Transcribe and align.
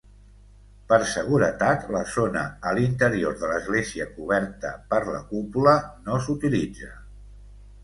Per 0.91 0.97
seguretat 1.09 1.85
la 1.95 2.01
zona 2.13 2.41
a 2.71 2.73
l'interior 2.79 3.37
de 3.43 3.51
l'església 3.53 4.09
coberta 4.17 4.73
per 4.95 5.03
la 5.13 5.23
cúpula 5.29 5.77
no 6.09 6.21
s'utilitza. 6.27 6.93